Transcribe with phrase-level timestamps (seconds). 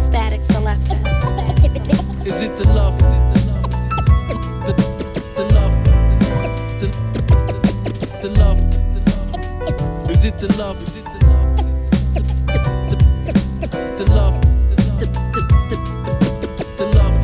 [0.00, 0.94] Static selector.
[2.24, 2.98] Is it the love?
[3.02, 3.68] Is it the love?
[4.64, 4.72] The,
[5.36, 5.74] the love.
[6.80, 6.88] The, the,
[8.22, 8.58] the love.
[10.10, 10.80] Is it the love?
[10.80, 11.56] Is it the love?
[12.14, 12.22] The,
[12.88, 12.96] the,
[13.60, 14.40] the, the love.
[14.40, 15.06] The, the,
[15.68, 15.76] the,
[16.78, 17.16] the love.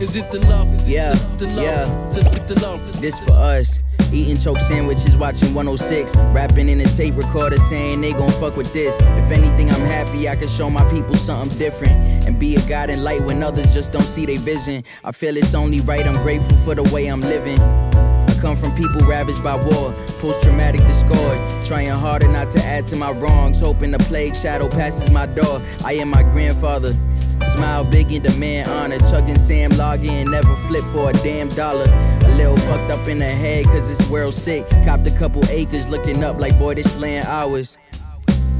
[0.00, 0.72] Is it the love?
[0.74, 1.62] Is it Yeah, the, the love?
[1.62, 1.84] yeah.
[2.14, 3.00] The, the love.
[3.02, 3.80] This for us.
[4.12, 6.16] Eating choke sandwiches, watching 106.
[6.32, 8.98] Rapping in a tape recorder saying they gon' fuck with this.
[9.00, 12.26] If anything, I'm happy I can show my people something different.
[12.26, 14.84] And be a guiding light when others just don't see their vision.
[15.04, 17.60] I feel it's only right, I'm grateful for the way I'm living.
[17.60, 21.38] I come from people ravaged by war, post traumatic discord.
[21.64, 25.60] Trying harder not to add to my wrongs, hoping the plague shadow passes my door.
[25.84, 26.94] I am my grandfather.
[27.44, 28.98] Smile big and demand honor.
[29.10, 31.86] Chugging Sam logging, never flip for a damn dollar.
[32.22, 34.64] A little fucked up in the head, cause this world sick.
[34.84, 37.78] Copped a couple acres, looking up like boy, this land ours.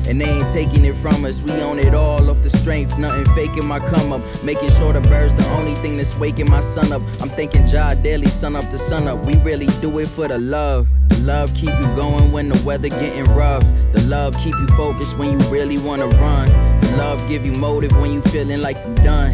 [0.08, 1.42] And they ain't taking it from us.
[1.42, 2.98] We own it all off the strength.
[2.98, 4.22] Nothing faking my come up.
[4.44, 7.02] Making sure the birds the only thing that's waking my son up.
[7.20, 9.24] I'm thinking Ja daily, sun up to sun up.
[9.26, 10.88] We really do it for the love.
[11.08, 13.64] The love keep you going when the weather getting rough.
[13.92, 16.48] The love keep you focused when you really wanna run.
[16.80, 19.32] The love give you motive when you feeling like you done.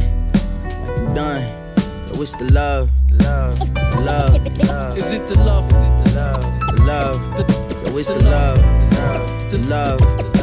[0.86, 1.74] Like you done.
[2.08, 2.90] But what's the love?
[3.10, 3.60] Love.
[4.00, 4.58] Love.
[4.64, 4.98] love.
[4.98, 5.70] Is it the love?
[5.70, 6.40] Is it the love?
[6.76, 7.36] The love.
[7.36, 8.58] The, Yo, it's the love.
[8.58, 9.50] The love.
[9.50, 10.41] the love.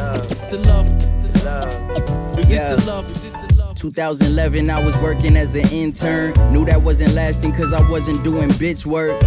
[0.50, 2.38] The love.
[2.40, 2.72] Is Yeah.
[2.72, 3.08] it the love?
[3.10, 3.74] Is it the love?
[3.76, 6.32] 2011, I was working as an intern.
[6.52, 9.20] Knew that wasn't lasting cause I wasn't doing bitch work.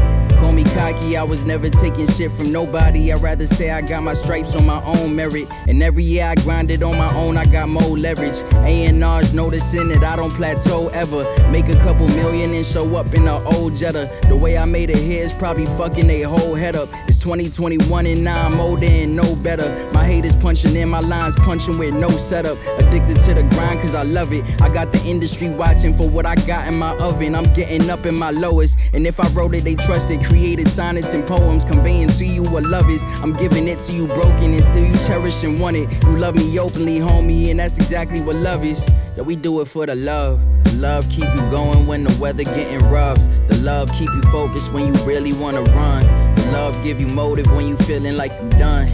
[0.44, 3.14] Call me cocky, I was never taking shit from nobody.
[3.14, 5.48] I'd rather say I got my stripes on my own merit.
[5.70, 8.36] And every year I grinded on my own, I got more leverage.
[8.56, 11.24] A&R's noticing that I don't plateau ever.
[11.50, 14.10] Make a couple million and show up in an old Jetta.
[14.28, 16.90] The way I made it here is probably fucking a whole head up.
[17.08, 19.70] It's 2021 and now I'm older and no better.
[19.94, 22.58] My haters punching in, my lines punching with no setup.
[22.80, 24.44] Addicted to the grind cause I love it.
[24.62, 27.34] I got the industry watching for what I got in my oven.
[27.34, 28.78] I'm getting up in my lowest.
[28.92, 30.22] And if I wrote it, they trusted.
[30.34, 33.06] Created sonnets and poems conveying to you what love is.
[33.22, 35.88] I'm giving it to you broken and still you cherish and want it.
[36.04, 38.84] You love me openly, homie, and that's exactly what love is.
[39.16, 40.44] Yeah, we do it for the love.
[40.64, 43.20] The love keep you going when the weather getting rough.
[43.46, 46.02] The love keep you focused when you really wanna run.
[46.36, 48.88] The love give you motive when you feeling like you done.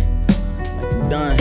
[0.57, 1.37] Like you done.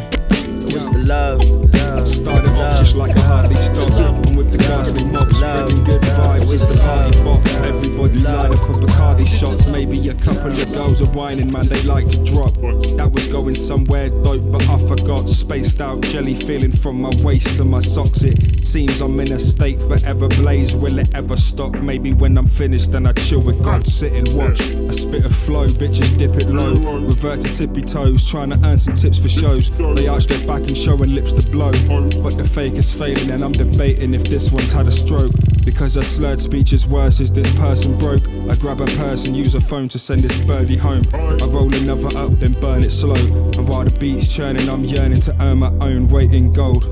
[0.70, 1.67] What's the love?
[2.04, 3.90] Started off just like a hardly stop.
[4.26, 7.56] And with the ghastly mob spreading good vibes as the party box.
[7.56, 9.66] Everybody line up for Bacardi shots.
[9.66, 12.54] Maybe a couple of girls are whining, man, they like to drop.
[12.96, 15.28] That was going somewhere dope, but I forgot.
[15.28, 18.22] Spaced out jelly feeling from my waist to my socks.
[18.24, 20.74] It seems I'm in a state forever blaze.
[20.76, 21.74] Will it ever stop?
[21.74, 24.60] Maybe when I'm finished, then I chill with God, sit and watch.
[24.60, 26.74] A spit of flow, bitches dip it low.
[27.00, 29.70] Revert to tippy toes, trying to earn some tips for shows.
[29.96, 31.67] They arch their back and showing lips to blow.
[31.72, 35.32] But the fake is failing, and I'm debating if this one's had a stroke.
[35.64, 38.26] Because her slurred speech is worse, is this person broke?
[38.48, 41.02] I grab a purse and use a phone to send this birdie home.
[41.12, 43.16] I roll another up, then burn it slow.
[43.16, 46.84] And while the beat's churning, I'm yearning to earn my own weight in gold.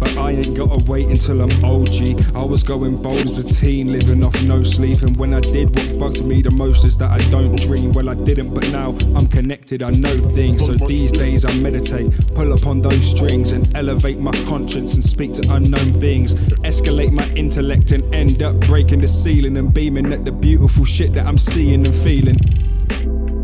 [0.00, 1.90] But I ain't gotta wait until I'm old,
[2.34, 5.02] I was going bold as a teen, living off no sleep.
[5.02, 7.92] And when I did, what bugged me the most is that I don't dream.
[7.92, 10.64] Well, I didn't, but now I'm connected, I know things.
[10.64, 15.34] So these days I meditate, pull upon those strings, and elevate my conscience and speak
[15.34, 16.34] to unknown beings.
[16.64, 21.12] Escalate my intellect and end up breaking the ceiling and beaming at the beautiful shit
[21.12, 22.36] that I'm seeing and feeling.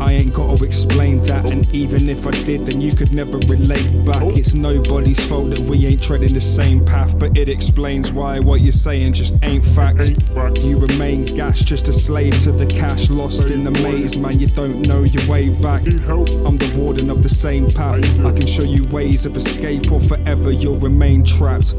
[0.07, 4.05] I ain't gotta explain that, and even if I did, then you could never relate
[4.05, 4.23] back.
[4.23, 8.61] It's nobody's fault that we ain't treading the same path, but it explains why what
[8.61, 10.11] you're saying just ain't facts.
[10.63, 14.39] You remain gash, just a slave to the cash, lost in the maze, man.
[14.39, 15.81] You don't know your way back.
[15.85, 18.01] I'm the warden of the same path.
[18.25, 21.75] I can show you ways of escape, or forever you'll remain trapped.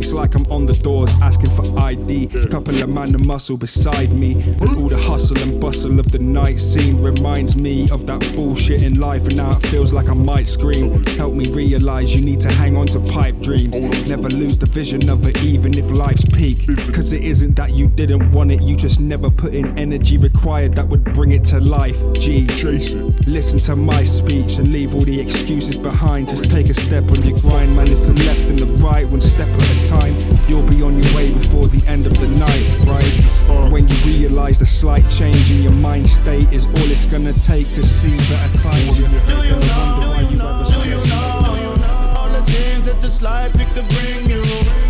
[0.00, 2.28] It's like I'm on the doors asking for ID.
[2.50, 4.32] Couple of man of muscle beside me.
[4.32, 8.82] And all the hustle and bustle of the night scene reminds me of that bullshit
[8.82, 9.26] in life.
[9.28, 11.04] And now it feels like I might scream.
[11.20, 13.78] Help me realize you need to hang on to pipe dreams.
[14.08, 16.66] Never lose the vision of it, even if life's peak.
[16.94, 20.74] Cause it isn't that you didn't want it, you just never put in energy required
[20.76, 22.00] that would bring it to life.
[22.14, 22.46] Gee,
[23.26, 26.30] listen to my speech and leave all the excuses behind.
[26.30, 27.86] Just take a step on your grind, man.
[27.86, 29.89] It's a left and the right, one step at a time.
[29.90, 33.72] You'll be on your way before the end of the night, right?
[33.72, 37.72] When you realize the slight change in your mind state is all it's gonna take
[37.72, 38.98] to see better times.
[39.00, 40.30] You Do you never wonder why know?
[40.30, 41.08] you ever Do you stress.
[41.10, 42.14] know?
[42.16, 44.42] All the things that this life it could bring you.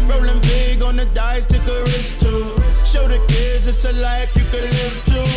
[0.07, 2.53] Rolling big on the dice, take a risk too.
[2.85, 5.29] Show the kids it's a life you could live too.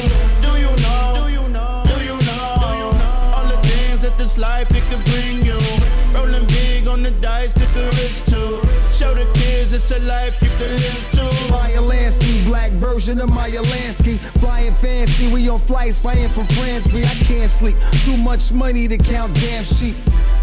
[0.44, 1.24] Do you know?
[1.24, 1.83] Do you know?
[1.88, 2.92] Do you know?
[3.31, 5.56] All the things that this life it could bring you.
[6.12, 6.83] Rolling big
[9.34, 11.51] kids, it's a life you can live too.
[11.51, 14.19] Meyer Lansky, black version of Meyer Lansky.
[14.40, 16.44] Flying fancy, we on flights fighting for.
[16.94, 17.75] Me, I can't sleep.
[18.04, 19.95] Too much money to count damn sheep.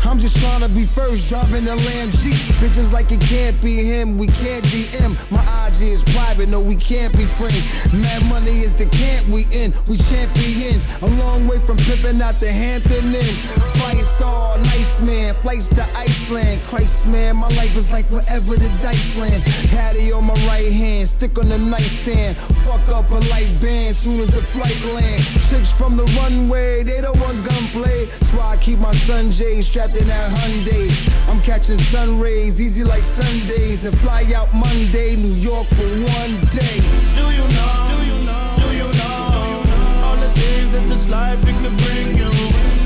[0.03, 2.35] I'm just trying to be first, driving the Lamb Jeep.
[2.61, 5.15] Bitches like it can't be him, we can't DM.
[5.31, 7.67] My IG is private, no, we can't be friends.
[7.93, 10.87] Mad money is the camp we in, we champions.
[11.03, 13.35] A long way from pimping out the Hampton Inn.
[13.81, 16.61] Fight star, nice man, flights to Iceland.
[16.63, 19.43] Christ, man, my life is like wherever the dice land.
[19.71, 22.37] Hattie on my right hand, stick on the nightstand.
[22.65, 25.21] Fuck up a light band soon as the flight land.
[25.49, 28.07] Chicks from the runway, they don't want gunplay.
[28.07, 30.87] That's why I keep my Sun J strapped in that Hyundai.
[31.29, 33.85] I'm catching sun rays, easy like Sundays.
[33.85, 35.91] And fly out Monday, New York for
[36.21, 36.79] one day.
[37.19, 37.75] Do you know?
[37.93, 38.55] Do you know?
[38.63, 40.07] Do you know?
[40.07, 42.31] All the things that this life it can bring you.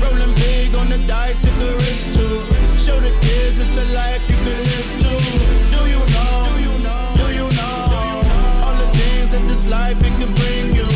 [0.01, 2.41] Rolling big on the dice, take a risk too.
[2.79, 4.84] Show the kids it's a life you can live
[9.85, 10.89] life it can bring you.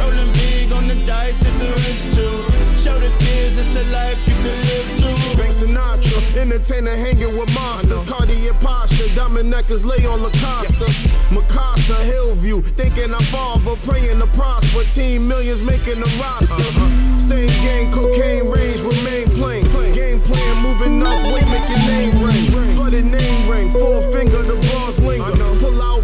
[0.00, 2.36] Rolling big on the dice, take a risk too.
[2.80, 5.16] Show the kids it's a life you can live too.
[5.36, 8.02] Frank Sinatra, entertainer hanging with monsters.
[8.02, 10.86] Cartier posture, diamond necklace lay on La Casa.
[11.34, 14.84] Mikasa, Hillview, thinking I'm father, praying to prosper.
[14.94, 16.54] Team millions making the roster.
[16.54, 17.18] Uh-huh.
[17.18, 19.64] Same gang, cocaine range, remain plain.
[19.92, 22.74] Game plan, moving up, weight, make your name ring.
[22.74, 25.36] Flooded name ring, four finger, the bars linger.
[25.60, 25.99] Pull out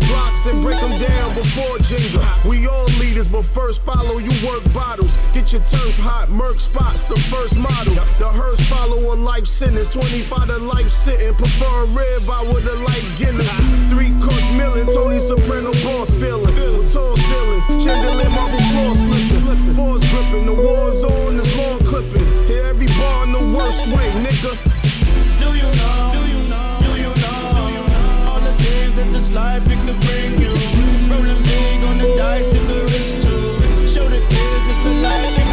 [0.46, 2.44] and break them down before Jenga.
[2.44, 5.16] We all leaders, but first follow you work bottles.
[5.32, 7.94] Get your turf hot, Merc spots, the first model.
[8.18, 11.34] The hearse follow a life sentence, 25 to life sitting.
[11.34, 13.50] Prefer a rib I with a light Guinness.
[13.90, 16.54] Three course milling, Tony Soprano boss feeling.
[16.78, 19.74] With tall ceilings, chandelier marble floor slipping.
[19.74, 22.24] Force gripping, the war zone is long clipping.
[22.46, 24.75] Hit every bar in the worst way, nigga.
[29.26, 29.62] This life.
[31.08, 32.58] Rolling big on the dice, too.
[33.86, 35.44] Show the kids it's a life the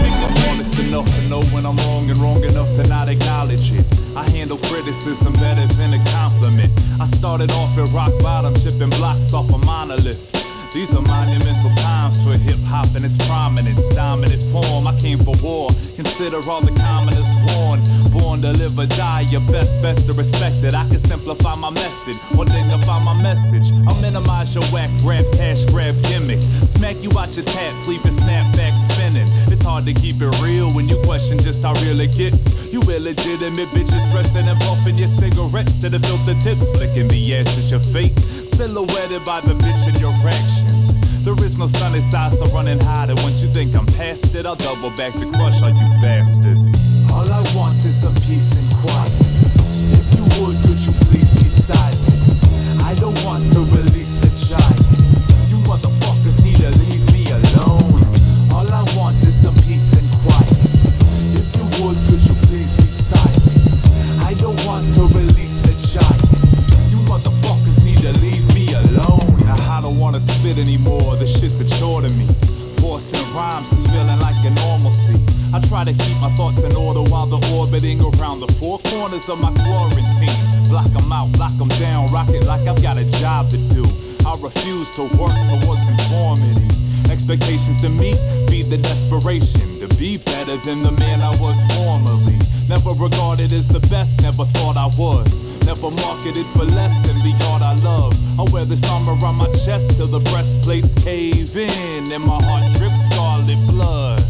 [0.00, 0.14] bring
[0.50, 3.84] honest enough to know when I'm wrong and wrong enough to not acknowledge it.
[4.16, 6.72] I handle criticism better than a compliment.
[7.00, 10.37] I started off at rock bottom, chipping blocks off a monolith.
[10.72, 14.86] These are monumental times for hip hop and its prominence, dominant form.
[14.86, 15.70] I came for war.
[15.96, 17.82] Consider all the commoners warned.
[18.12, 20.74] Born to live or die, your best, best to respect it.
[20.74, 23.72] I can simplify my method or dignify my message.
[23.88, 26.40] I'll minimize your whack rap, cash grab gimmick.
[26.42, 29.26] Smack you out your tats, leave your snapback spinning.
[29.50, 32.72] It's hard to keep it real when you question just how real it gets.
[32.72, 37.70] You illegitimate bitches stressing and puffing your cigarettes to the filter tips, flicking the ashes
[37.70, 38.18] your fate.
[38.18, 40.12] Silhouetted by the bitch in your
[40.58, 41.24] actions.
[41.24, 43.14] There is no sunny side, so running higher.
[43.16, 46.74] Once you think I'm past it, I'll double back to crush all you bastards.
[47.10, 49.10] All I want is some peace and quiet.
[49.92, 52.82] If you would, could you please be silent?
[52.82, 54.87] I don't want to release the giant.
[70.48, 71.16] Spit anymore.
[71.16, 72.26] This shit's a chore to me.
[72.80, 75.16] Forcing rhymes is feeling like a normalcy.
[75.52, 79.28] I try to keep my thoughts in order while they're orbiting around the four corners
[79.28, 80.38] of my quarantine.
[80.68, 83.84] Block 'em out, lock 'em down, rock it like I've got a job to do.
[84.24, 86.68] I refuse to work towards conformity.
[87.10, 92.38] Expectations to meet feed the desperation be better than the man I was formerly.
[92.68, 95.42] Never regarded as the best, never thought I was.
[95.64, 98.14] Never marketed for less than the art I love.
[98.38, 102.70] I wear this armor on my chest till the breastplates cave in and my heart
[102.78, 104.22] drips scarlet blood.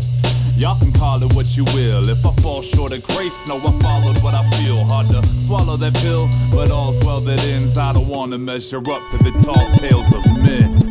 [0.56, 2.08] Y'all can call it what you will.
[2.08, 4.84] If I fall short of grace, know I followed what I feel.
[4.86, 7.76] Hard to swallow that pill, but all's well that ends.
[7.76, 10.87] I don't wanna measure up to the tall tales of men.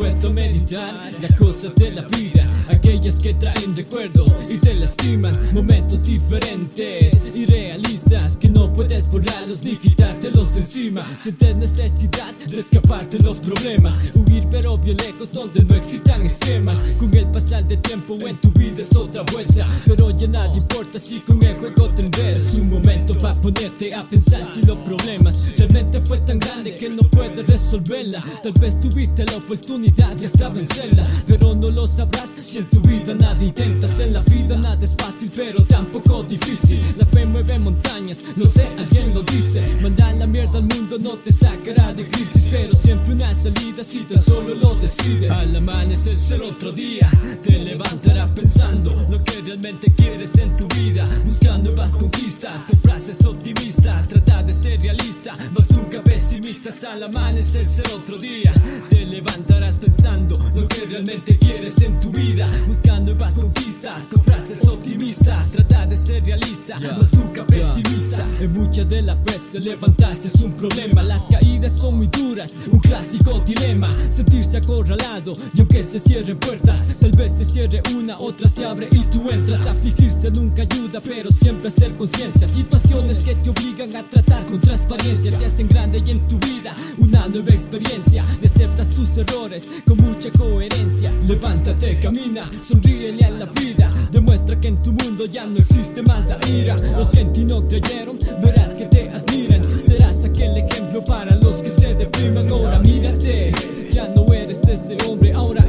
[0.00, 2.46] Puesto a meditar las cosas de la vida,
[2.90, 9.62] aquellas que traen recuerdos y te lastiman, momentos diferentes y realistas que no puedes borrarlos
[9.62, 11.06] ni quitártelos de encima.
[11.18, 16.80] Sientes necesidad de escapar de los problemas, huir pero bien lejos donde no existan esquemas.
[16.98, 20.98] Con el pasar del tiempo en tu vida es otra vuelta, pero ya nadie importa
[20.98, 22.42] si con el juego te enredas.
[22.42, 26.88] Es un momento para ponerte a pensar si los problemas realmente fue tan grande que
[26.88, 28.20] no puedes resolverla.
[28.42, 32.79] Tal vez tuviste la oportunidad de hasta vencerla, pero no lo sabrás si en tu
[32.80, 34.00] vida nada intentas.
[34.00, 36.80] En la vida nada es fácil, pero tampoco difícil.
[36.96, 39.60] La fe mueve montañas, no sé, alguien lo dice.
[39.80, 44.00] Mandar la mierda al mundo no te sacará de crisis, pero siempre una salida si
[44.00, 45.30] tan solo lo decides.
[45.30, 47.08] Al amanecer ser otro día,
[47.42, 51.04] te levantarás pensando lo que realmente quieres en tu vida.
[51.24, 54.08] Busca nuevas conquistas con frases optimistas.
[54.08, 56.84] Trata de ser realista, mas nunca pesimistas.
[56.84, 58.52] Al amanecer ser otro día,
[58.88, 62.46] te levantarás pensando lo que realmente quieres en tu vida.
[62.70, 65.50] Busca nuevas conquistas con frases optimistas.
[65.50, 68.16] Trata de ser realista, mas nunca pesimista.
[68.38, 71.02] En muchas de las veces levantarse es un problema.
[71.02, 73.90] Las caídas son muy duras, un clásico dilema.
[74.08, 78.88] Sentirse acorralado y aunque se cierren puertas, tal vez se cierre una, otra se abre
[78.92, 79.66] y tú entras.
[79.66, 82.46] Afligirse nunca ayuda, pero siempre hacer conciencia.
[82.46, 86.72] Situaciones que te obligan a tratar con transparencia, te hacen grande y en tu vida
[86.98, 88.24] una nueva experiencia.
[88.40, 91.12] Y aceptas tus errores con mucha coherencia.
[91.26, 93.90] Levántate, camina, sonríele a la vida.
[94.10, 96.76] Demuestra que en tu mundo ya no existe más la ira.
[96.96, 99.62] Los que en ti no creyeron, verás que te admiran.
[99.64, 102.50] Serás aquel ejemplo para los que se depriman.
[102.50, 103.52] Ahora mírate,
[103.90, 105.59] ya no eres ese hombre, ahora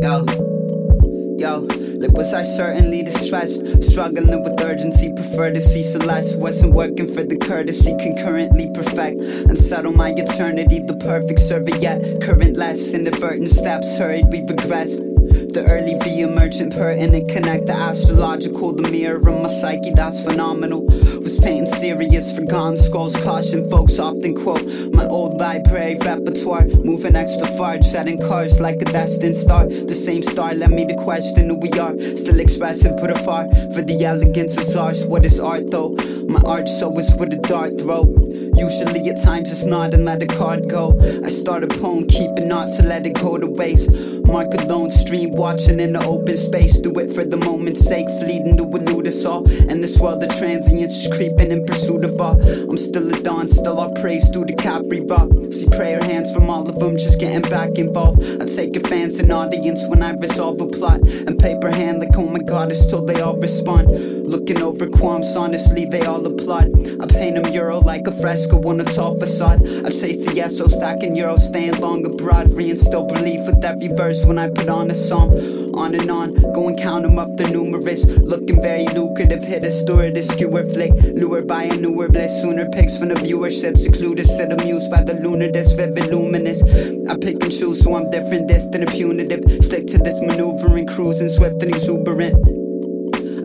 [0.00, 0.24] Yo.
[1.38, 1.58] Yo,
[1.98, 3.82] look, was I certainly distressed?
[3.82, 6.38] Struggling with urgency, prefer to see Celeste.
[6.38, 9.18] Wasn't working for the courtesy, concurrently perfect.
[9.18, 12.20] And settle my eternity, the perfect serviette.
[12.22, 14.94] Current less, inadvertent steps, hurried, we regress.
[15.48, 20.84] The early re-emergent pertinent connect the astrological, the mirror of my psyche, that's phenomenal.
[20.86, 24.64] Was painting serious, forgotten scrolls, caution folks often quote
[24.94, 26.64] my old library repertoire.
[26.84, 29.66] Moving extra far, setting cars like a destined star.
[29.66, 31.98] The same star led me to question who we are.
[32.16, 35.06] Still expressing, put afar for the elegance is ours.
[35.06, 35.90] What is art though?
[36.28, 38.04] My art so is with a dart throw.
[38.58, 40.98] Usually at times it's not and let a card go.
[41.24, 43.90] I start a poem, keep it not to let it go to waste.
[44.26, 46.78] Mark a lone stream, watching in the open space.
[46.78, 49.48] Do it for the moment's sake, fleeting to elude us all.
[49.70, 52.40] And this world of transience is creeping in pursuit of all.
[52.42, 55.27] I'm still a dawn, still all praise through the Capri rock.
[55.52, 58.22] See prayer hands from all of them, just getting back involved.
[58.40, 61.00] I take a fans and audience when I resolve a plot.
[61.00, 63.90] And paper hand like, oh my god, it's till they all respond.
[64.26, 66.68] Looking over qualms, honestly, they all applaud.
[67.02, 69.62] I paint a mural like a fresco on a tall facade.
[69.86, 72.48] I chase the so stacking euros, staying long abroad.
[72.48, 75.32] Reinstill belief with every verse when I put on a song.
[75.74, 78.04] On and on, go and count them up, they're numerous.
[78.04, 80.92] Looking very lucrative, hit a stewardess, skewer flick.
[81.14, 83.78] Lured by a newer bliss, sooner picks from the viewership.
[83.78, 86.62] Secluded, sit amused by the lunar, vivid luminous.
[87.08, 89.44] I pick and choose, so I'm different, distant and punitive.
[89.64, 92.57] Stick to this maneuvering, cruising swift and exuberant.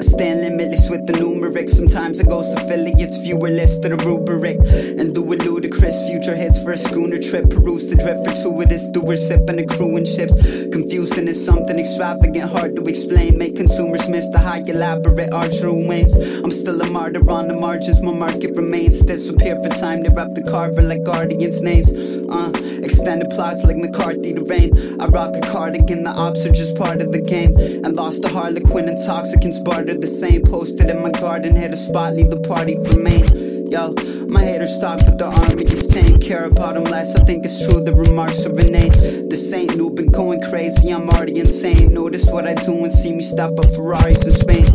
[0.03, 1.69] Stand limitless with the numeric.
[1.69, 4.57] Sometimes I ghost affiliates, fewer lists to the rubric.
[4.99, 7.49] And do a ludicrous future hits for a schooner trip.
[7.49, 10.35] Peruse the drift fortuitous stewardship and crewing ships.
[10.71, 13.37] Confusing is something extravagant, hard to explain.
[13.37, 16.13] Make consumers miss the high elaborate arch ruins.
[16.15, 18.99] I'm still a martyr on the margins, my market remains.
[18.99, 21.89] Disappear for time, they wrap the carver like guardians' names.
[22.33, 24.71] Uh, extended plots like McCarthy to rain.
[24.99, 27.55] I rock a cardigan, the ops are just part of the game.
[27.85, 30.41] And lost the Harlequin, intoxicants barter the same.
[30.41, 33.53] Posted in my garden, hit a spot, leave the party for Maine.
[33.69, 33.93] Yo,
[34.27, 36.19] my haters talk, but the army is tame.
[36.19, 39.29] Care about them less, I think it's true, the remarks are inane.
[39.29, 41.93] This ain't new, been going crazy, I'm already insane.
[41.93, 44.72] Notice what I do and see me stop up Ferraris in Spain.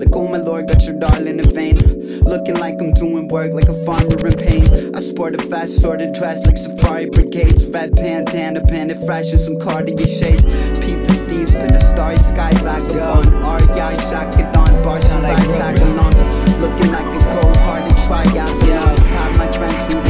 [0.00, 1.76] Like, like, oh my lord, got your darling in vain.
[2.24, 4.96] Looking like I'm doing work like a farmer in pain.
[4.96, 7.66] I sport a fast sorted dress like safari brigades.
[7.66, 10.42] Red bandana, bandit fresh and some Cartier shades.
[10.80, 13.28] Peep the steez, spin the starry sky vagabond.
[13.44, 16.14] REI jacket on, bars and tag along.
[16.62, 18.62] Looking like a cold hearted tryout.
[18.64, 20.00] Yeah, my friends who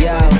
[0.00, 0.30] yeah.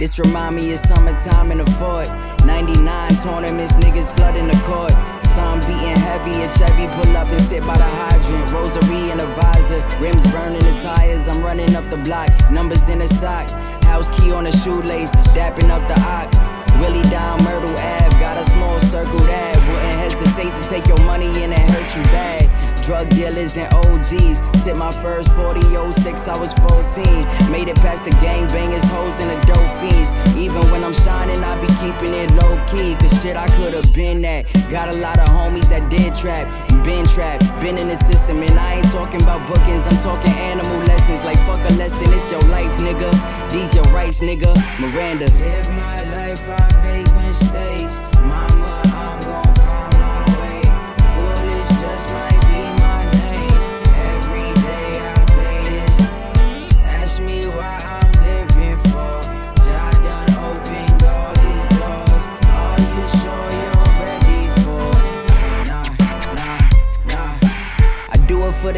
[0.00, 2.08] This remind me of summertime in the fort.
[2.44, 5.19] 99 tournaments, niggas flooding the court.
[5.30, 8.50] Sun beating heavy, a Chevy pull up and sit by the hydrant.
[8.50, 11.28] Rosary and a visor, rims burning the tires.
[11.28, 13.48] I'm running up the block, numbers in the sock.
[13.84, 16.32] House key on the shoelace, dapping up the ock.
[16.80, 21.30] Really down Myrtle Ave, got a small circle that wouldn't hesitate to take your money
[21.44, 22.59] and it hurt you bad.
[22.82, 24.42] Drug dealers and OGs.
[24.60, 27.04] Sit my first 40 06, I was 14.
[27.50, 30.14] Made it past the gangbangers, hoes, and the dope fiends.
[30.36, 32.94] Even when I'm shining, I be keeping it low key.
[32.96, 34.46] Cause shit, I could've been that.
[34.70, 36.46] Got a lot of homies that did trap,
[36.84, 38.42] been trapped, been in the system.
[38.42, 41.24] And I ain't talking about bookings, I'm talking animal lessons.
[41.24, 43.10] Like fuck a lesson, it's your life, nigga.
[43.50, 44.54] These your rights, nigga.
[44.80, 45.26] Miranda.
[45.38, 47.98] Live my life, I make mistakes.
[48.20, 48.69] Mama,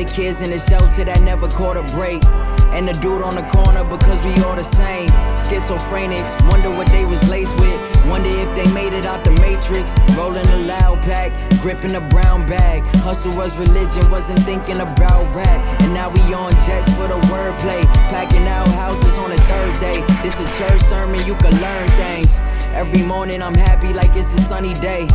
[0.05, 2.25] the kids in the shelter that never caught a break.
[2.73, 5.09] And the dude on the corner because we all the same.
[5.37, 7.79] Schizophrenics, wonder what they was laced with.
[8.07, 9.95] Wonder if they made it out the matrix.
[10.17, 11.31] Rolling a loud pack,
[11.61, 12.83] gripping a brown bag.
[13.05, 15.61] Hustle was religion, wasn't thinking about rap.
[15.83, 17.85] And now we on jets for the wordplay.
[18.09, 20.01] Packing out houses on a Thursday.
[20.23, 22.41] This a church sermon, you can learn things.
[22.73, 25.07] Every morning I'm happy like it's a sunny day.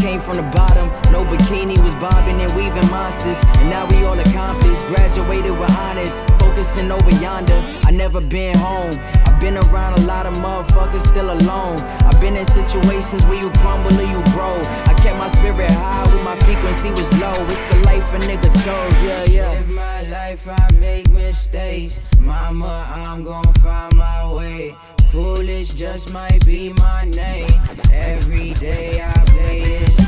[0.00, 3.42] Came from the bottom, no bikini was bobbing and weaving monsters.
[3.58, 7.60] And now we all accomplished, graduated with honors, focusing over yonder.
[7.82, 8.92] I never been home.
[9.26, 11.80] I've been around a lot of motherfuckers still alone.
[12.06, 14.56] I've been in situations where you crumble or you grow.
[14.86, 17.34] I kept my spirit high when my frequency was low.
[17.50, 19.50] It's the life a nigga chose, yeah, yeah.
[19.50, 22.00] Live my life, I make mistakes.
[22.20, 24.76] Mama, I'm gon' find my way.
[25.10, 27.48] Foolish just might be my name.
[27.92, 29.98] Every day I play this.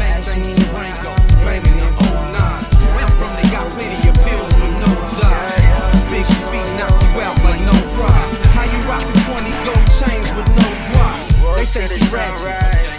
[0.00, 2.24] Ask me why I'm living oh, for.
[2.96, 5.92] Where from they got plenty of pills with no job.
[6.10, 8.46] Big feet knock you out like no pride.
[8.56, 10.83] How you rockin' 20 gold chains with no?
[11.56, 12.46] They say she ratchet.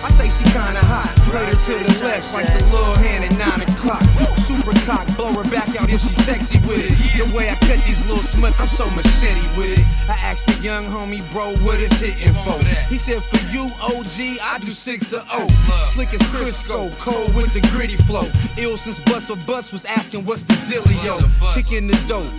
[0.04, 1.14] I say she kinda hot.
[1.30, 4.04] Played her to the left like the little hand at 9 o'clock.
[4.38, 6.96] Super cock, blow her back out if she sexy with it.
[7.18, 9.86] The way I cut these little smuts, I'm so machete with it.
[10.10, 12.64] I asked the young homie, bro, what is hitting for?
[12.88, 15.48] He said, for you, OG, I do 6 or 0.
[15.94, 18.30] Slick as Crisco, cold with the gritty flow.
[18.58, 21.20] Ill since Bus or Bus was asking what's the dealio.
[21.54, 22.32] Kicking the dope.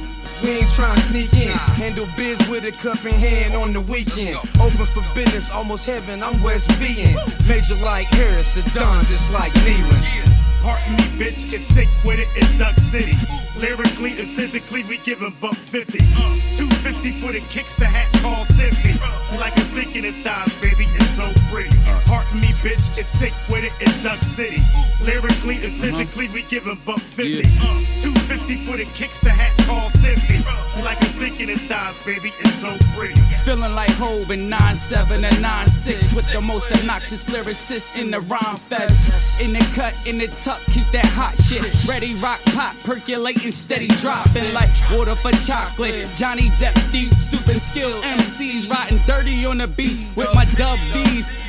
[0.43, 1.49] We ain't tryna sneak in.
[1.81, 4.37] Handle biz with a cup in hand on the weekend.
[4.61, 6.23] Open for business, almost heaven.
[6.23, 7.17] I'm West VN.
[7.49, 10.46] Major like Harris, Saddam, just like Nealon.
[10.67, 13.15] Pardon me, bitch, get sick with it in Duck City.
[13.57, 16.11] Lyrically and physically, we giving buck 50s.
[16.59, 18.99] 250 for the kicks, the hats call 50.
[19.39, 21.71] Like a thick in the thighs, baby, it's so pretty.
[22.07, 24.61] Pardon me, bitch, get sick with it in Duck City.
[25.05, 27.63] Lyrically and physically, we giving buck 50s.
[28.03, 30.43] 250 for the kicks, the hats call 50.
[30.83, 33.21] Like a thick in the thighs, baby, it's so pretty.
[33.45, 38.57] Feeling like Hove in 9-7 and 9-6 with the most obnoxious lyricists in the rhyme
[38.57, 39.41] fest.
[39.41, 41.65] In the cut, in the tuck, keep that hot shit.
[41.89, 46.09] Ready, rock, pop, percolating, steady dropping like water for chocolate.
[46.17, 48.01] Johnny Depp, deep, stupid skill.
[48.03, 50.79] MCs riding dirty on the beat with my dub.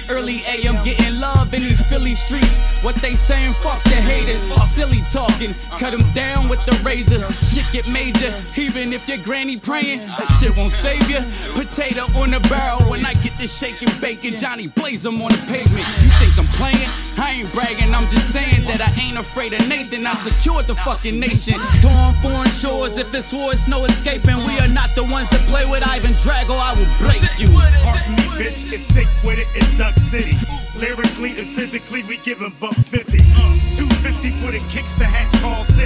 [0.09, 2.57] Early AM getting love in these Philly streets.
[2.81, 4.41] What they saying, fuck the haters.
[4.69, 7.19] Silly talking, cut them down with the razor.
[7.41, 9.99] Shit get major, even if your granny praying.
[9.99, 11.19] That shit won't save you.
[11.53, 14.39] Potato on the barrel when I get this shaking bacon.
[14.39, 15.85] Johnny blaze 'em on the pavement.
[16.01, 16.89] You think I'm playing?
[17.27, 20.07] I ain't bragging, I'm just saying that I ain't afraid of Nathan.
[20.07, 21.59] I secured the fucking nation.
[21.83, 24.37] Torn foreign shores, if it's war, it's no escaping.
[24.47, 26.55] We are not the ones to play with Ivan Drago.
[26.55, 27.51] I will break you.
[27.83, 30.39] Pardon me, bitch, get sick with it in Duck City.
[30.79, 33.35] Lyrically and physically, we giving buck 50s.
[33.75, 35.83] 250 for the kicks, the hats call 50.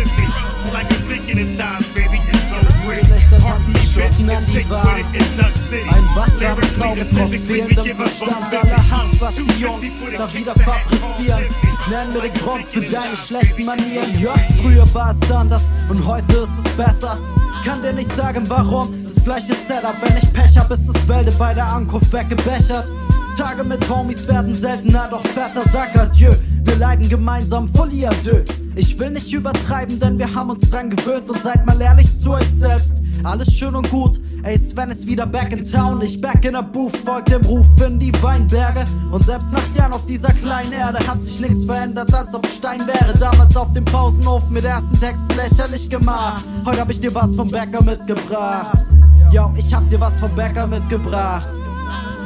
[0.69, 2.40] Like a thick in the thighs, baby, it's
[2.81, 5.89] bitch, get sick with it in Duck City.
[5.89, 8.61] Ein Wasser mit we fehlendem Verstand 50s.
[8.61, 11.45] allerhand, was die 250 Jungs da wieder fabrizieren.
[11.61, 11.89] 50.
[11.89, 14.19] Nenn mir den Grund für deine schlechten Manieren.
[14.19, 17.17] Ja, früher war es anders und heute ist es besser.
[17.65, 18.93] Kann dir nicht sagen, warum.
[19.03, 22.89] Das gleiche Setup, wenn ich Pech hab, ist das Wälde bei der Ankunft weggebechert.
[23.37, 26.31] Tage mit Homies werden seltener, doch fetter sag adieu.
[26.63, 28.43] Wir leiden gemeinsam, fully adieu.
[28.75, 32.31] Ich will nicht übertreiben, denn wir haben uns dran gewöhnt und seid mal ehrlich zu
[32.31, 33.01] euch selbst.
[33.23, 36.01] Alles schön und gut, ey Sven ist wieder back in town.
[36.01, 38.85] Ich back in der Booth, folgt dem Ruf in die Weinberge.
[39.11, 42.79] Und selbst nach Jahren auf dieser kleinen Erde hat sich nichts verändert, als ob Stein
[42.87, 43.13] wäre.
[43.19, 46.45] Damals auf dem Pausenhof mit ersten Text lächerlich gemacht.
[46.65, 48.85] Heute hab ich dir was vom Bäcker mitgebracht.
[49.31, 51.49] Yo, ich hab dir was vom Bäcker mitgebracht.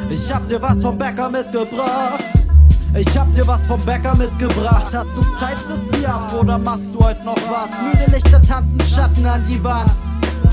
[0.10, 2.44] Ich hab dir was vom Bäcker mitgebracht.
[2.97, 4.93] Ich hab dir was vom Bäcker mitgebracht.
[4.93, 7.69] Hast du Zeit, sitz hier ab oder machst du heute noch was?
[7.81, 9.91] Müde Lichter tanzen Schatten an die Wand.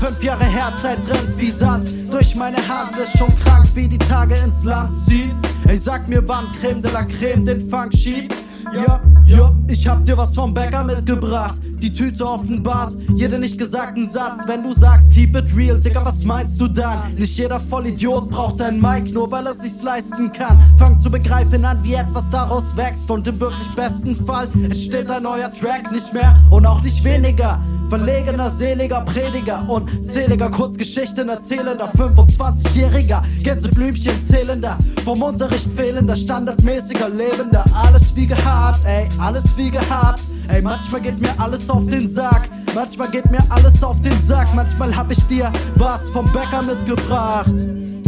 [0.01, 1.87] Fünf Jahre her, Zeit rennt wie Sand.
[2.11, 5.31] Durch meine Hand ist schon krank, wie die Tage ins Land ziehen.
[5.67, 8.35] Ey, sag mir, wann Creme de la Creme den Funk schiebt.
[8.73, 11.61] Ja, ja, ich hab dir was vom Bäcker mitgebracht.
[11.83, 14.47] Die Tüte offenbart jeden nicht gesagten Satz.
[14.47, 17.13] Wenn du sagst, keep it real, Digga, was meinst du dann?
[17.17, 20.57] Nicht jeder Vollidiot braucht ein Mic, nur weil er sich's leisten kann.
[20.79, 23.11] Fang zu begreifen an, wie etwas daraus wächst.
[23.11, 27.61] Und im wirklich besten Fall entsteht ein neuer Track nicht mehr und auch nicht weniger.
[27.89, 37.65] Verlegener, seliger Prediger und zähliger Kurzgeschichten erzählender 25-Jähriger, Gänseblümchen zählender, vom Unterricht fehlender, standardmäßiger Lebender.
[37.73, 40.21] Alles wie gehabt, ey, alles wie gehabt.
[40.47, 42.49] Ey, manchmal geht mir alles auf den Sack.
[42.75, 44.53] Manchmal geht mir alles auf den Sack.
[44.55, 47.53] Manchmal hab ich dir was vom Bäcker mitgebracht.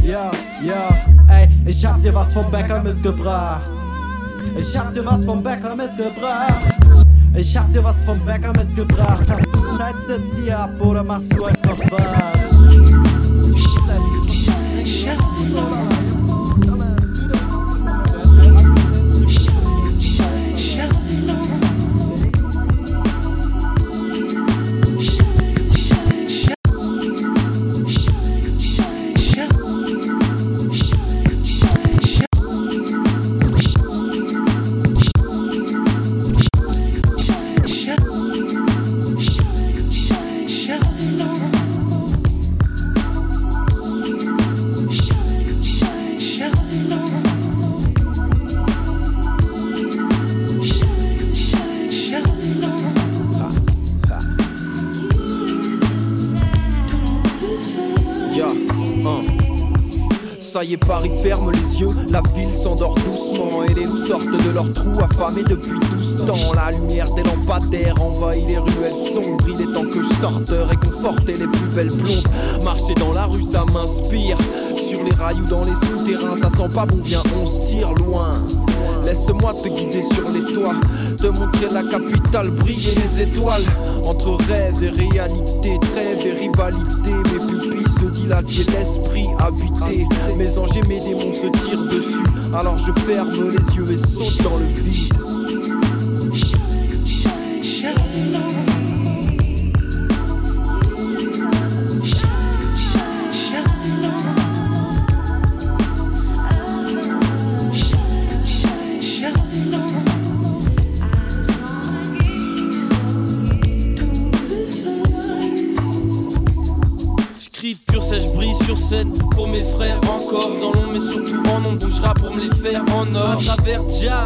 [0.04, 0.32] Ja,
[0.64, 0.90] ja,
[1.28, 3.70] ey, ich hab dir was vom Bäcker mitgebracht.
[4.60, 6.62] Ich hab dir was vom Bäcker mitgebracht.
[7.34, 9.26] Ich hab dir was vom Bäcker mitgebracht.
[9.30, 12.36] Hast du Zeit, sitz hier ab oder machst du einfach was?
[60.72, 64.72] Est, Paris ferme les yeux, la ville s'endort doucement et les loups sortent de leur
[64.74, 66.54] trou affamés depuis tout ce temps.
[66.56, 69.46] La lumière des lampadaires envahit les ruelles sombres.
[69.48, 72.28] Il est temps que je sorte réconforter les plus belles blondes.
[72.64, 74.38] Marcher dans la rue, ça m'inspire.
[74.74, 77.94] Sur les rails ou dans les souterrains, ça sent pas bon, viens, on se tire
[77.94, 78.32] loin.
[79.04, 80.74] Laisse-moi te guider sur les toits,
[81.26, 83.66] te montrer la capitale, briller les étoiles.
[84.04, 90.06] Entre rêve et réalité, trêve et rivalité, mes pupilles se dilatent, l'esprit habité.
[90.38, 94.44] Mes anges et mes démons se tirent dessus, alors je ferme les yeux et saute
[94.44, 95.35] dans le vide.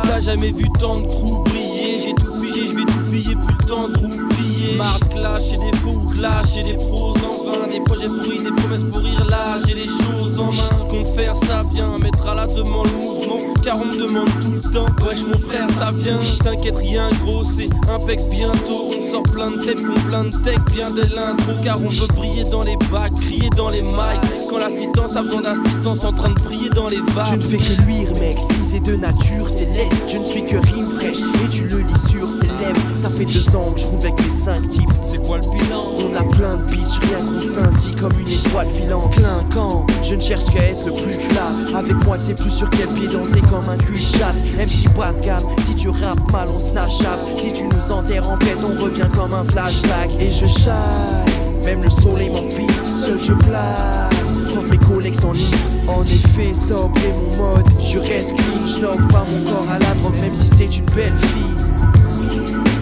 [0.04, 2.02] T'as jamais vu tant de trous briller.
[2.02, 4.76] J'ai tout pillé, je vais tout piller plus le temps de roupiller.
[4.78, 7.68] Marre de clash et des faux clash et des pros en vain.
[7.70, 9.58] Des projets pourris, des promesses pour rire là.
[9.68, 10.70] J'ai les choses en main.
[10.90, 13.54] Compte faire ça bien Mettre à la demande le mouvement.
[13.64, 15.06] Car on me demande tout le temps.
[15.08, 16.20] Wesh mon frère ça vient.
[16.44, 18.90] T'inquiète rien gros c'est impec bientôt.
[18.90, 20.60] On sort plein de têtes qu'on plein de tech.
[20.74, 24.48] Bien dès l'intro car on veut briller dans les bacs Crier dans les mics.
[24.50, 27.58] Quand l'assistance a besoin d'assistance En train de briller dans les vagues Je ne fais
[27.58, 28.38] que luire, mec,
[28.68, 30.10] c'est de nature céleste.
[30.10, 32.82] Je ne suis que rime fraîche et tu le lis sur ses lèvres.
[32.94, 34.90] Ça fait deux ans que je roule avec les cinq types.
[35.10, 35.82] C'est quoi le bilan?
[35.98, 39.12] On a plein de bitch, rien qu'on scintille comme une étoile filante.
[39.16, 41.78] Clinquant, je ne cherche qu'à être le plus flat.
[41.78, 44.36] Avec moi, tu sais plus sur quel pied danser comme un cul de chatte.
[44.58, 47.00] MC pas de gamme, si tu rappes mal, on snatch
[47.36, 50.10] Si tu nous enterres en fait, on revient comme un flashback.
[50.20, 52.68] Et je chaille, même le soleil m'envie,
[53.06, 54.49] seul je blague.
[54.68, 57.66] Mes collègues s'enivrent, en effet, sobre est mon mode.
[57.82, 61.14] Je reste clean, je pas mon corps à la drogue, même si c'est une belle
[61.24, 62.79] fille.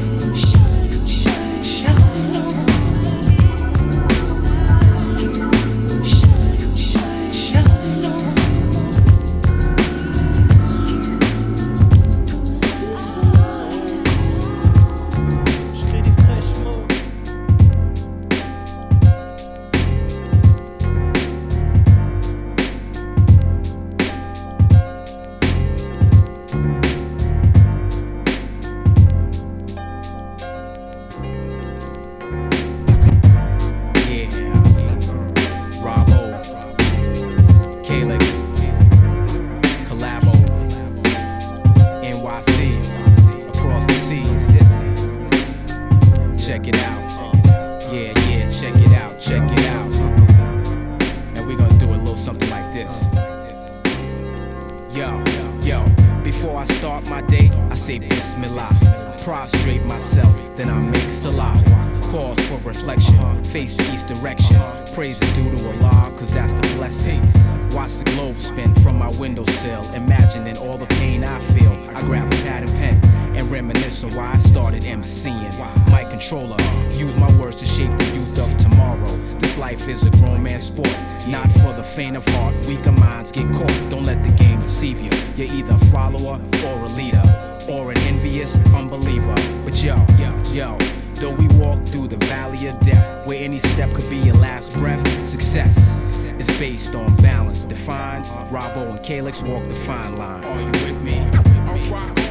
[96.59, 97.63] Based on balance.
[97.63, 100.43] Defined, Robbo and Calix walk the fine line.
[100.43, 102.26] Are you with me?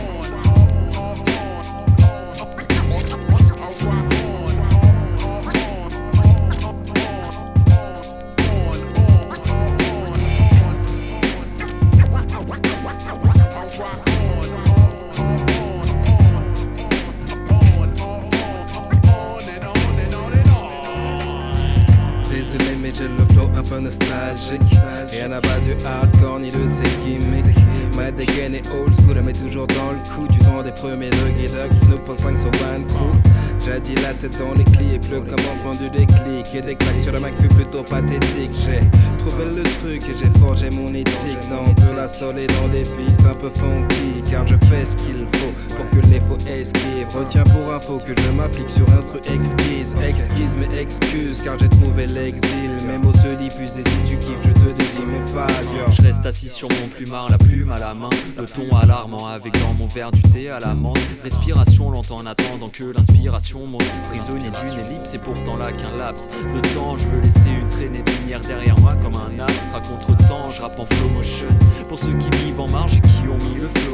[23.98, 24.78] Nostalgique.
[25.10, 27.56] Rien n'a pas du hardcore ni de ses gimmicks.
[27.96, 31.46] Ma dégaine est old school mais toujours dans le coup Du temps des premiers Doggy
[31.46, 31.72] Dog
[32.06, 33.16] 9.5 sur One Crew
[33.64, 36.54] J'ai dit la tête dans les clips Le commencement du déclic.
[36.54, 38.50] Et des claques sur le Mac fut plutôt pathétique.
[38.52, 38.80] J'ai
[39.18, 41.38] trouvé le truc et j'ai forgé mon éthique.
[41.48, 44.96] Dans de la sol et dans des beats un peu funky Car je fais ce
[44.96, 49.18] qu'il faut pour que les faux esquivent Retiens pour info que je m'applique sur instru
[49.32, 54.18] exquise Exquise mais excuse car j'ai trouvé l'exil Mes mots se diffusent et si tu
[54.18, 55.74] kiffes je te dédie mes phases.
[55.90, 59.52] Je reste assis sur mon plumard, la plume à la main, le ton alarmant avec
[59.60, 60.98] dans mon verre du thé à la menthe.
[61.22, 63.84] Respiration lente en attendant que l'inspiration monte.
[64.10, 66.96] Prisonnier d'une ellipse et pourtant là qu'un laps de temps.
[66.96, 70.50] Je veux laisser une traînée de lumière derrière moi comme un astre à contre-temps.
[70.50, 71.48] Je rappe en flow motion
[71.88, 73.92] pour ceux qui vivent en marge et qui ont mis le feu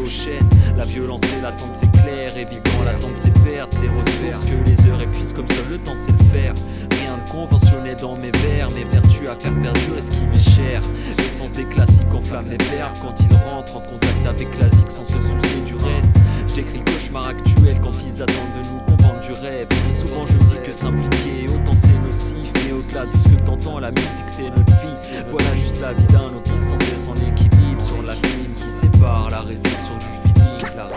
[0.76, 4.68] La violence et l'attente c'est clair et vivre dans l'attente c'est perdre ses ressources que
[4.68, 6.54] les heures épuisent comme seul le temps sait le faire.
[7.00, 10.80] Rien de conventionnel dans mes vers, mes vertus à faire perdurer ce qui m'est cher.
[11.18, 15.20] L'essence des classiques enflamme les verbes quand ils rentrent en contact avec classique sans se
[15.20, 16.14] soucier du reste.
[16.46, 19.68] J'écris cauchemar actuel quand ils attendent de nous qu'on du rêve.
[19.94, 22.52] Souvent je dis que s'impliquer, autant c'est nocif.
[22.66, 25.22] Mais au-delà de ce que t'entends, la musique c'est notre vie.
[25.30, 29.30] Voilà juste la vie d'un novice sans cesse en équilibre sur la ligne qui sépare
[29.30, 30.88] la réflexion du physique, la